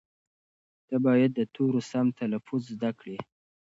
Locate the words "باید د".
1.05-1.41